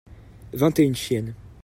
vingt 0.51 0.79
et 0.79 0.83
une 0.83 0.95
chiennes. 0.95 1.35